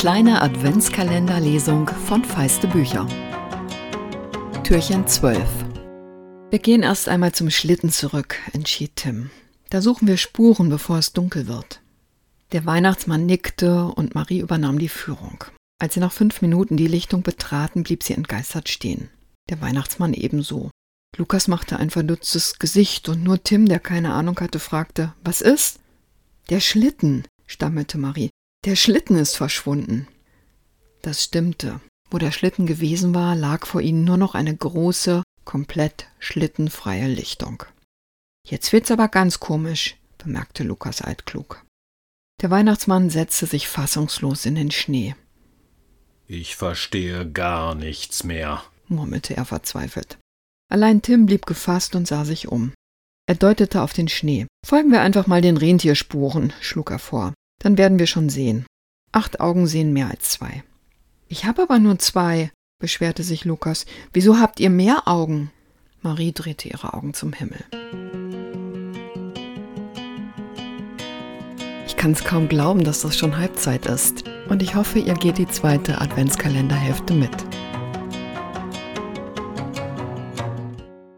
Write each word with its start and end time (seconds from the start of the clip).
kleine 0.00 0.40
Adventskalenderlesung 0.40 1.88
von 2.06 2.24
Feiste 2.24 2.66
Bücher. 2.66 3.06
Türchen 4.64 5.06
12. 5.06 5.46
Wir 6.50 6.58
gehen 6.58 6.82
erst 6.82 7.08
einmal 7.08 7.32
zum 7.32 7.50
Schlitten 7.50 7.90
zurück, 7.90 8.36
entschied 8.52 8.96
Tim. 8.96 9.30
Da 9.68 9.82
suchen 9.82 10.08
wir 10.08 10.16
Spuren, 10.16 10.70
bevor 10.70 10.98
es 10.98 11.12
dunkel 11.12 11.46
wird. 11.46 11.82
Der 12.52 12.66
Weihnachtsmann 12.66 13.26
nickte 13.26 13.84
und 13.84 14.14
Marie 14.14 14.40
übernahm 14.40 14.78
die 14.78 14.88
Führung. 14.88 15.44
Als 15.78 15.94
sie 15.94 16.00
nach 16.00 16.12
fünf 16.12 16.42
Minuten 16.42 16.76
die 16.76 16.88
Lichtung 16.88 17.22
betraten, 17.22 17.82
blieb 17.82 18.02
sie 18.02 18.14
entgeistert 18.14 18.68
stehen. 18.68 19.10
Der 19.50 19.60
Weihnachtsmann 19.60 20.14
ebenso. 20.14 20.70
Lukas 21.16 21.48
machte 21.48 21.78
ein 21.78 21.90
verdutztes 21.90 22.58
Gesicht 22.58 23.08
und 23.08 23.22
nur 23.22 23.42
Tim, 23.42 23.66
der 23.66 23.80
keine 23.80 24.14
Ahnung 24.14 24.38
hatte, 24.40 24.58
fragte, 24.58 25.14
was 25.22 25.40
ist? 25.40 25.78
Der 26.48 26.60
Schlitten, 26.60 27.24
stammelte 27.46 27.98
Marie. 27.98 28.30
Der 28.66 28.76
Schlitten 28.76 29.16
ist 29.16 29.36
verschwunden. 29.36 30.06
Das 31.00 31.24
stimmte. 31.24 31.80
Wo 32.10 32.18
der 32.18 32.30
Schlitten 32.30 32.66
gewesen 32.66 33.14
war, 33.14 33.34
lag 33.34 33.66
vor 33.66 33.80
ihnen 33.80 34.04
nur 34.04 34.18
noch 34.18 34.34
eine 34.34 34.54
große, 34.54 35.22
komplett 35.44 36.08
schlittenfreie 36.18 37.06
Lichtung. 37.06 37.62
Jetzt 38.46 38.72
wird's 38.72 38.90
aber 38.90 39.08
ganz 39.08 39.40
komisch, 39.40 39.96
bemerkte 40.18 40.62
Lukas 40.62 41.00
altklug. 41.00 41.64
Der 42.42 42.50
Weihnachtsmann 42.50 43.08
setzte 43.08 43.46
sich 43.46 43.68
fassungslos 43.68 44.44
in 44.44 44.56
den 44.56 44.70
Schnee. 44.70 45.14
Ich 46.26 46.56
verstehe 46.56 47.30
gar 47.30 47.74
nichts 47.74 48.24
mehr, 48.24 48.62
murmelte 48.88 49.36
er 49.36 49.44
verzweifelt. 49.44 50.18
Allein 50.70 51.00
Tim 51.02 51.26
blieb 51.26 51.46
gefasst 51.46 51.94
und 51.94 52.06
sah 52.06 52.24
sich 52.24 52.48
um. 52.48 52.72
Er 53.26 53.34
deutete 53.36 53.82
auf 53.82 53.92
den 53.92 54.08
Schnee. 54.08 54.46
Folgen 54.66 54.92
wir 54.92 55.00
einfach 55.00 55.26
mal 55.26 55.40
den 55.40 55.56
Rentierspuren, 55.56 56.52
schlug 56.60 56.90
er 56.90 56.98
vor. 56.98 57.34
Dann 57.60 57.78
werden 57.78 57.98
wir 57.98 58.06
schon 58.06 58.28
sehen. 58.28 58.66
Acht 59.12 59.40
Augen 59.40 59.66
sehen 59.66 59.92
mehr 59.92 60.10
als 60.10 60.30
zwei. 60.30 60.64
Ich 61.28 61.44
habe 61.44 61.62
aber 61.62 61.78
nur 61.78 61.98
zwei, 61.98 62.50
beschwerte 62.80 63.22
sich 63.22 63.44
Lukas. 63.44 63.86
Wieso 64.12 64.40
habt 64.40 64.58
ihr 64.58 64.70
mehr 64.70 65.06
Augen? 65.06 65.52
Marie 66.02 66.32
drehte 66.32 66.68
ihre 66.68 66.94
Augen 66.94 67.14
zum 67.14 67.32
Himmel. 67.32 67.62
Ich 71.86 71.96
kann 71.96 72.12
es 72.12 72.24
kaum 72.24 72.48
glauben, 72.48 72.82
dass 72.82 73.02
das 73.02 73.16
schon 73.18 73.36
Halbzeit 73.36 73.86
ist. 73.86 74.24
Und 74.48 74.62
ich 74.62 74.74
hoffe, 74.74 74.98
ihr 74.98 75.14
geht 75.14 75.36
die 75.36 75.46
zweite 75.46 76.00
Adventskalenderhälfte 76.00 77.12
mit. 77.12 77.30